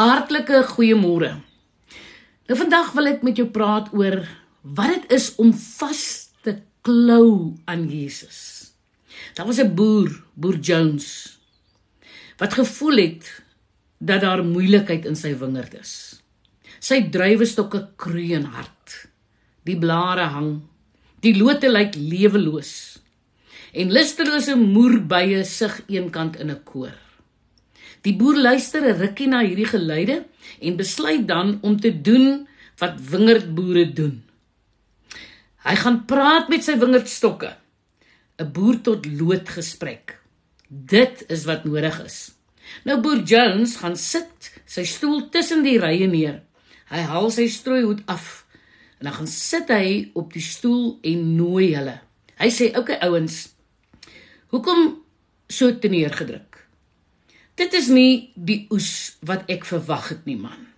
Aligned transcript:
Hartlike 0.00 0.62
goeiemôre. 0.64 1.34
Nou 2.48 2.56
vandag 2.56 2.94
wil 2.96 3.10
ek 3.10 3.24
met 3.26 3.36
jou 3.36 3.44
praat 3.52 3.90
oor 3.92 4.22
wat 4.64 4.94
dit 4.94 5.10
is 5.12 5.26
om 5.42 5.50
vas 5.52 6.04
te 6.40 6.54
klou 6.86 7.58
aan 7.68 7.82
Jesus. 7.84 8.38
Daar 9.36 9.44
was 9.44 9.60
'n 9.60 9.74
boer, 9.76 10.08
boer 10.32 10.56
Jones, 10.56 11.36
wat 12.40 12.56
gevoel 12.56 12.96
het 12.96 13.42
dat 13.98 14.24
daar 14.24 14.44
moeilikheid 14.44 15.04
in 15.04 15.16
sy 15.16 15.36
wingerd 15.36 15.74
is. 15.74 16.22
Sy 16.80 17.10
druiwestokke 17.10 17.88
kroon 17.96 18.44
hard. 18.56 19.08
Die 19.64 19.76
blare 19.76 20.32
hang. 20.32 20.62
Die 21.20 21.36
lote 21.36 21.68
lyk 21.68 21.94
leweloos. 21.94 23.02
En 23.72 23.92
lustelose 23.92 24.56
moerbye 24.56 25.44
sug 25.44 25.82
eenkant 25.88 26.36
in 26.36 26.50
'n 26.50 26.64
koor. 26.64 27.09
Die 28.02 28.16
boer 28.16 28.36
luister 28.36 28.80
'n 28.80 28.98
rukkie 28.98 29.28
na 29.28 29.40
hierdie 29.44 29.68
geluide 29.68 30.24
en 30.60 30.76
besluit 30.76 31.28
dan 31.28 31.58
om 31.62 31.80
te 31.80 32.00
doen 32.00 32.48
wat 32.78 33.00
wingerdboere 33.00 33.92
doen. 33.92 34.22
Hy 35.64 35.74
gaan 35.76 36.04
praat 36.04 36.48
met 36.48 36.64
sy 36.64 36.78
wingerdstokke. 36.78 37.56
'n 38.38 38.52
Boer 38.52 38.80
tot 38.80 39.06
lood 39.06 39.48
gesprek. 39.48 40.18
Dit 40.68 41.24
is 41.28 41.44
wat 41.44 41.64
nodig 41.64 42.04
is. 42.04 42.32
Nou 42.84 43.00
boer 43.00 43.22
Jones 43.26 43.76
gaan 43.76 43.96
sit 43.96 44.52
sy 44.64 44.84
stoel 44.84 45.28
tussen 45.34 45.64
die 45.66 45.78
rye 45.78 46.06
neer. 46.06 46.42
Hy 46.90 47.02
haal 47.10 47.30
sy 47.30 47.48
strooihoed 47.48 48.02
af 48.06 48.46
en 49.00 49.08
dan 49.08 49.16
gaan 49.16 49.30
sit 49.32 49.68
hy 49.72 50.10
op 50.14 50.32
die 50.32 50.44
stoel 50.44 50.98
en 51.02 51.36
nooi 51.36 51.72
hulle. 51.74 52.00
Hy 52.40 52.48
sê: 52.52 52.68
"Oké 52.70 52.78
okay, 52.78 52.98
ouens, 53.08 53.48
hoekom 54.52 55.02
so 55.48 55.78
teneergedruk? 55.78 56.49
Dit 57.60 57.74
is 57.76 57.90
nie 57.92 58.32
die 58.34 58.62
oes 58.72 59.20
wat 59.28 59.48
ek 59.52 59.66
verwag 59.68 60.06
het 60.14 60.22
nie, 60.24 60.38
man. 60.40 60.68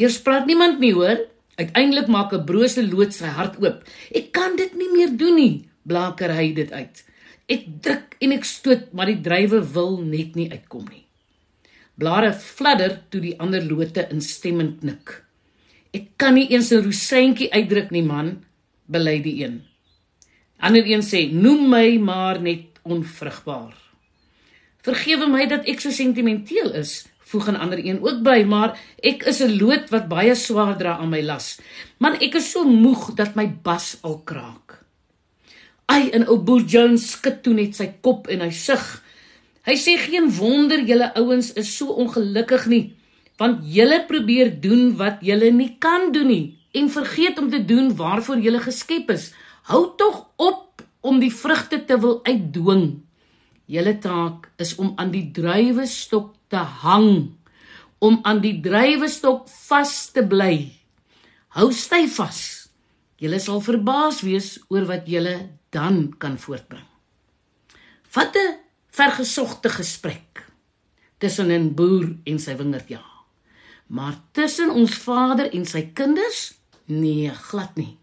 Eers 0.00 0.16
praat 0.24 0.48
niemand 0.48 0.80
nie, 0.80 0.94
hoor. 0.96 1.26
Uiteindelik 1.60 2.08
maak 2.08 2.32
'n 2.32 2.46
brose 2.48 2.82
lood 2.82 3.12
sy 3.12 3.28
hart 3.28 3.60
oop. 3.60 3.84
Ek 4.10 4.32
kan 4.32 4.56
dit 4.56 4.72
nie 4.74 4.90
meer 4.90 5.12
doen 5.16 5.36
nie, 5.36 5.68
blaker 5.84 6.32
hy 6.32 6.54
dit 6.54 6.72
uit. 6.72 7.04
Ek 7.46 7.62
druk 7.84 8.16
en 8.20 8.32
ek 8.32 8.44
stoot, 8.44 8.92
maar 8.92 9.06
die 9.06 9.20
drywe 9.20 9.60
wil 9.60 10.00
net 10.00 10.34
nie 10.34 10.50
uitkom 10.50 10.88
nie. 10.88 11.04
Blare 11.94 12.32
fladder 12.32 13.02
toe 13.10 13.20
die 13.20 13.38
ander 13.38 13.62
lote 13.62 14.08
instemmend 14.10 14.80
knik. 14.80 15.22
Ek 15.92 16.16
kan 16.16 16.34
nie 16.34 16.48
eens 16.50 16.72
'n 16.72 16.82
rosientjie 16.82 17.52
uitdruk 17.52 17.90
nie, 17.90 18.02
man, 18.02 18.44
bely 18.88 19.22
die 19.22 19.44
een. 19.44 19.62
Ander 20.58 20.84
een 20.86 21.02
sê: 21.02 21.30
"Noem 21.30 21.68
my 21.68 21.98
maar 21.98 22.40
net 22.40 22.80
onvrugbaar." 22.82 23.84
Vergewe 24.84 25.30
my 25.32 25.46
dat 25.48 25.64
ek 25.70 25.80
so 25.80 25.88
sentimenteel 25.94 26.74
is, 26.76 27.06
voeg 27.24 27.48
'n 27.48 27.56
ander 27.56 27.80
een 27.80 28.02
ook 28.04 28.20
by, 28.22 28.44
maar 28.44 28.76
ek 29.02 29.24
is 29.24 29.40
'n 29.40 29.56
lood 29.56 29.88
wat 29.90 30.08
baie 30.08 30.34
swaar 30.34 30.76
dra 30.78 30.98
aan 30.98 31.08
my 31.08 31.22
las. 31.22 31.58
Man, 31.98 32.20
ek 32.20 32.34
is 32.34 32.50
so 32.50 32.64
moeg 32.64 33.14
dat 33.14 33.34
my 33.34 33.46
bas 33.48 33.96
al 34.02 34.18
kraak. 34.24 34.84
Ai, 35.86 36.10
en 36.10 36.28
ou 36.28 36.38
Boer 36.38 36.64
Jones 36.64 37.10
skud 37.10 37.42
toe 37.42 37.54
net 37.54 37.76
sy 37.76 37.94
kop 38.00 38.28
en 38.28 38.40
hy 38.40 38.50
sug. 38.50 39.02
Hy 39.64 39.74
sê 39.76 39.96
geen 39.96 40.28
wonder 40.36 40.80
julle 40.80 41.14
ouens 41.14 41.52
is 41.52 41.76
so 41.76 41.86
ongelukkig 41.86 42.66
nie, 42.66 42.92
want 43.38 43.64
julle 43.64 44.04
probeer 44.06 44.60
doen 44.60 44.96
wat 44.96 45.18
julle 45.20 45.50
nie 45.50 45.76
kan 45.78 46.12
doen 46.12 46.26
nie 46.26 46.58
en 46.72 46.90
vergeet 46.90 47.38
om 47.38 47.50
te 47.50 47.64
doen 47.64 47.96
waarvoor 47.96 48.38
julle 48.38 48.60
geskep 48.60 49.10
is. 49.10 49.32
Hou 49.62 49.94
tog 49.96 50.26
op 50.36 50.82
om 51.00 51.20
die 51.20 51.32
vrugte 51.32 51.84
te 51.84 51.98
wil 52.00 52.20
uitdwing. 52.24 53.00
Julle 53.66 53.96
taak 53.98 54.50
is 54.60 54.74
om 54.76 54.92
aan 55.00 55.10
die 55.10 55.30
druiwestok 55.32 56.34
te 56.52 56.60
hang, 56.84 57.32
om 57.98 58.18
aan 58.22 58.42
die 58.44 58.58
druiwestok 58.60 59.48
vas 59.48 59.94
te 60.12 60.24
bly. 60.26 60.68
Hou 61.56 61.70
styf 61.72 62.18
vas. 62.20 62.40
Julle 63.16 63.38
sal 63.40 63.62
verbaas 63.64 64.20
wees 64.26 64.58
oor 64.68 64.84
wat 64.90 65.08
julle 65.08 65.36
dan 65.72 66.12
kan 66.18 66.36
voortbring. 66.38 66.84
Wat 68.14 68.36
'n 68.36 68.58
vergesogte 68.90 69.68
gesprek 69.68 70.44
tussen 71.18 71.50
'n 71.50 71.74
boer 71.74 72.16
en 72.24 72.38
sy 72.38 72.56
wingerdja. 72.56 73.02
Maar 73.86 74.14
tussen 74.32 74.70
ons 74.70 74.94
Vader 74.94 75.52
en 75.52 75.64
sy 75.66 75.90
kinders? 75.94 76.54
Nee, 76.84 77.30
glad 77.30 77.76
nie. 77.76 77.98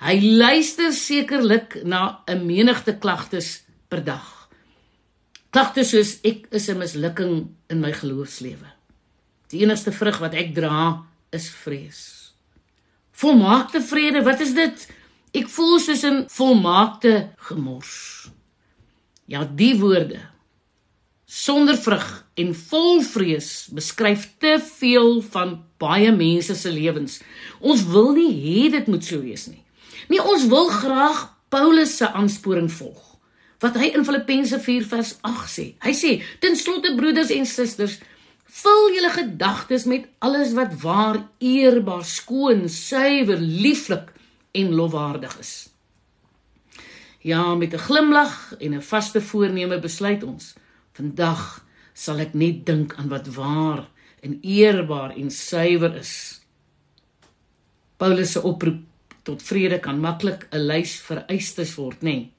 Hy 0.00 0.20
luister 0.20 0.92
sekerlik 0.92 1.82
na 1.84 2.22
'n 2.26 2.46
menigte 2.46 2.98
klagtes 2.98 3.62
per 3.88 4.04
dag. 4.04 4.39
Klagte 5.50 5.82
soos 5.82 6.20
ek 6.22 6.46
is 6.54 6.68
'n 6.70 6.78
mislukking 6.78 7.50
in 7.68 7.80
my 7.80 7.90
geloofslewe. 7.90 8.70
Die 9.50 9.62
enigste 9.66 9.90
vrug 9.90 10.20
wat 10.20 10.34
ek 10.34 10.54
dra 10.54 11.02
is 11.32 11.50
vrees. 11.50 12.30
Volmaakte 13.10 13.82
vrede, 13.82 14.22
wat 14.22 14.40
is 14.40 14.54
dit? 14.54 14.86
Ek 15.34 15.48
voel 15.48 15.78
soos 15.80 16.04
'n 16.04 16.26
volmaakte 16.28 17.30
gemors. 17.36 18.30
Ja, 19.26 19.44
die 19.44 19.74
woorde 19.78 20.20
sonder 21.26 21.76
vrug 21.76 22.26
en 22.36 22.54
vol 22.54 23.02
vrees 23.02 23.68
beskryf 23.72 24.30
te 24.38 24.58
veel 24.78 25.22
van 25.22 25.64
baie 25.78 26.12
mense 26.12 26.54
se 26.54 26.70
lewens. 26.70 27.20
Ons 27.60 27.84
wil 27.84 28.12
nie 28.12 28.32
hê 28.32 28.70
dit 28.70 28.86
moet 28.86 29.04
so 29.04 29.20
wees 29.20 29.46
nie. 29.46 29.64
Nee, 30.08 30.22
ons 30.22 30.46
wil 30.46 30.68
graag 30.68 31.34
Paulus 31.48 31.96
se 31.96 32.06
aansporing 32.06 32.70
volg 32.70 33.09
wat 33.60 33.76
hy 33.76 33.90
in 33.96 34.04
Filippense 34.04 34.60
4 34.60 34.86
vers 34.88 35.16
8 35.26 35.50
sê. 35.52 35.66
Hy 35.84 35.92
sê: 35.92 36.12
"Ten 36.40 36.56
slotte 36.56 36.94
broeders 36.96 37.30
en 37.30 37.46
susters, 37.46 37.98
vul 38.44 38.94
julle 38.94 39.10
gedagtes 39.10 39.84
met 39.84 40.08
alles 40.18 40.52
wat 40.52 40.80
waar, 40.82 41.28
eerbaar, 41.38 42.04
skoon, 42.04 42.68
suiwer, 42.68 43.38
lieflik 43.38 44.12
en 44.52 44.74
lofwaardig 44.74 45.38
is." 45.38 45.68
Ja, 47.20 47.54
met 47.54 47.74
'n 47.74 47.78
glimlag 47.78 48.54
en 48.58 48.74
'n 48.74 48.82
vaste 48.82 49.20
voorneme 49.20 49.78
besluit 49.78 50.22
ons: 50.22 50.54
vandag 50.92 51.64
sal 51.92 52.18
ek 52.18 52.34
net 52.34 52.66
dink 52.66 52.94
aan 52.94 53.08
wat 53.08 53.26
waar 53.26 53.88
en 54.20 54.38
eerbaar 54.42 55.10
en 55.16 55.30
suiwer 55.30 55.96
is. 55.96 56.40
Paulus 57.96 58.32
se 58.32 58.42
oproep 58.42 58.80
tot 59.22 59.42
vrede 59.42 59.78
kan 59.78 60.00
maklik 60.00 60.48
'n 60.50 60.66
lys 60.66 61.00
vereistes 61.00 61.74
word, 61.74 62.00
nê? 62.00 62.02
Nee. 62.02 62.32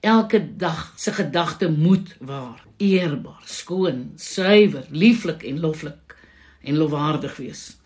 Elke 0.00 0.56
dag 0.56 0.92
se 0.96 1.12
gedagte 1.12 1.70
moet 1.70 2.16
waar, 2.20 2.64
eerbaar, 2.76 3.42
skoon, 3.44 4.12
suiwer, 4.16 4.86
lieflik 4.90 5.42
en 5.42 5.60
loflik 5.60 6.16
en 6.62 6.76
lofwaardig 6.76 7.36
wees. 7.36 7.76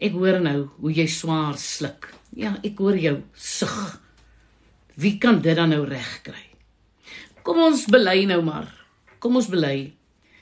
Ek 0.00 0.16
hoor 0.16 0.40
nou 0.40 0.70
hoe 0.80 0.92
jy 0.96 1.04
swaar 1.12 1.58
sluk. 1.60 2.08
Ja, 2.32 2.54
ek 2.64 2.80
hoor 2.80 2.96
jou 2.96 3.18
sug. 3.36 4.00
Wie 4.96 5.18
kan 5.20 5.42
dit 5.44 5.56
dan 5.56 5.74
nou 5.76 5.84
regkry? 5.84 6.40
Kom 7.44 7.60
ons 7.60 7.84
bely 7.90 8.24
nou 8.30 8.40
maar. 8.46 8.72
Kom 9.20 9.36
ons 9.36 9.50
bely. 9.52 9.92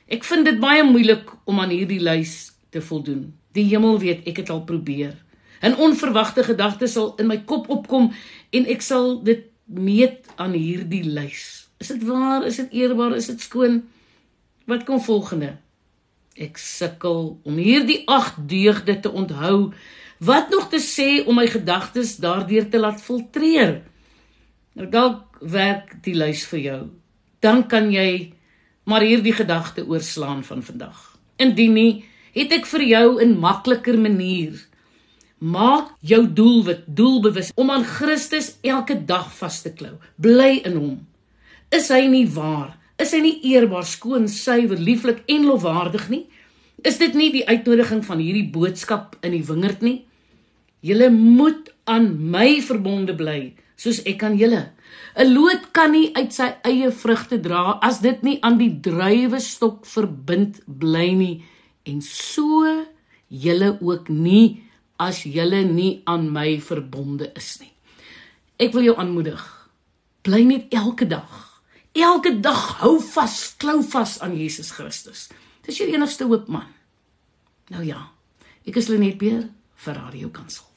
Ek 0.06 0.22
vind 0.26 0.46
dit 0.46 0.62
baie 0.62 0.86
moeilik 0.86 1.26
om 1.44 1.58
aan 1.58 1.74
hierdie 1.74 2.00
lys 2.02 2.52
te 2.70 2.78
voldoen. 2.82 3.32
Die 3.58 3.66
hemel 3.66 3.98
weet 3.98 4.30
ek 4.30 4.44
het 4.44 4.54
al 4.54 4.62
probeer. 4.62 5.18
'n 5.60 5.76
Onverwagte 5.76 6.44
gedagte 6.44 6.86
sal 6.86 7.14
in 7.18 7.26
my 7.26 7.42
kop 7.44 7.68
opkom 7.68 8.12
en 8.50 8.66
ek 8.66 8.82
sal 8.82 9.18
dit 9.22 9.49
meet 9.70 10.26
aan 10.36 10.52
hierdie 10.58 11.04
lys. 11.06 11.70
Is 11.78 11.92
dit 11.94 12.02
waar? 12.04 12.46
Is 12.46 12.56
dit 12.56 12.72
eerbaar? 12.82 13.14
Is 13.16 13.30
dit 13.30 13.40
skoon? 13.40 13.82
Wat 14.66 14.84
kom 14.84 15.00
volgende? 15.00 15.56
Ek 16.40 16.58
sukkel 16.58 17.38
om 17.44 17.58
hierdie 17.60 18.02
ag 18.10 18.34
deugde 18.50 18.98
te 19.00 19.10
onthou. 19.10 19.72
Wat 20.20 20.50
nog 20.52 20.68
te 20.72 20.80
sê 20.82 21.22
om 21.24 21.38
my 21.40 21.46
gedagtes 21.48 22.16
daardeur 22.20 22.68
te 22.70 22.80
laat 22.80 23.00
filtreer? 23.02 23.80
Nou 24.76 24.88
dalk 24.90 25.40
werk 25.40 25.96
die 26.04 26.14
lys 26.14 26.44
vir 26.50 26.60
jou. 26.60 26.82
Dan 27.40 27.64
kan 27.68 27.88
jy 27.92 28.32
maar 28.84 29.04
hierdie 29.06 29.34
gedagte 29.36 29.86
oorslaan 29.86 30.42
van 30.44 30.62
vandag. 30.62 30.98
Indien 31.40 31.72
nie, 31.72 32.04
het 32.34 32.52
ek 32.52 32.66
vir 32.66 32.82
jou 32.82 33.06
'n 33.22 33.38
makliker 33.38 33.98
manier 33.98 34.58
Maak 35.40 35.94
jou 36.04 36.26
doelwit 36.28 36.82
doelbewus 36.84 37.48
om 37.56 37.70
aan 37.72 37.84
Christus 37.84 38.58
elke 38.60 38.98
dag 39.08 39.30
vas 39.38 39.62
te 39.64 39.72
klou. 39.72 39.94
Bly 40.20 40.60
in 40.68 40.76
hom. 40.76 40.98
Is 41.72 41.88
hy 41.88 42.04
nie 42.12 42.26
waar? 42.28 42.76
Is 43.00 43.14
hy 43.16 43.22
nie 43.24 43.38
eerbaar, 43.48 43.86
skoon, 43.88 44.28
suiwer, 44.28 44.76
lieflik 44.76 45.22
en 45.32 45.48
lofwaardig 45.48 46.10
nie? 46.12 46.26
Is 46.84 47.00
dit 47.00 47.16
nie 47.16 47.30
die 47.32 47.46
uitnodiging 47.48 48.04
van 48.04 48.20
hierdie 48.20 48.50
boodskap 48.52 49.16
in 49.24 49.32
die 49.32 49.44
wingerd 49.48 49.80
nie? 49.80 50.02
Julle 50.84 51.08
moet 51.12 51.72
aan 51.88 52.12
my 52.32 52.60
verbonde 52.64 53.16
bly, 53.16 53.54
soos 53.80 54.02
ek 54.04 54.22
aan 54.28 54.36
julle. 54.36 54.68
'n 55.16 55.32
Loot 55.32 55.70
kan 55.72 55.92
nie 55.92 56.12
uit 56.16 56.32
sy 56.36 56.52
eie 56.68 56.90
vrugte 56.92 57.40
dra 57.40 57.78
as 57.80 58.00
dit 58.04 58.22
nie 58.22 58.38
aan 58.44 58.58
die 58.60 58.72
druiwestok 58.84 59.86
verbind 59.86 60.60
bly 60.66 61.12
nie 61.16 61.36
en 61.88 62.00
so 62.04 62.66
julle 63.28 63.78
ook 63.80 64.08
nie 64.08 64.69
as 65.00 65.24
julle 65.24 65.62
nie 65.64 66.02
aan 66.10 66.28
my 66.32 66.58
verbonde 66.60 67.30
is 67.38 67.54
nie. 67.62 67.72
Ek 68.60 68.74
wil 68.76 68.90
jou 68.90 68.96
aanmoedig. 69.00 69.40
Bly 70.26 70.44
net 70.44 70.74
elke 70.76 71.08
dag. 71.08 71.46
Elke 71.96 72.36
dag 72.44 72.80
hou 72.84 72.98
vas, 73.14 73.36
klou 73.58 73.80
vas 73.82 74.18
aan 74.20 74.36
Jesus 74.36 74.74
Christus. 74.76 75.28
Dis 75.66 75.80
jou 75.80 75.88
enigste 75.90 76.28
hoop 76.28 76.48
man. 76.52 76.68
Nou 77.72 77.84
ja, 77.86 78.10
ek 78.68 78.78
is 78.78 78.90
Lenet 78.92 79.18
Beer 79.18 79.48
vir 79.80 80.02
Radio 80.04 80.30
Kansel. 80.34 80.70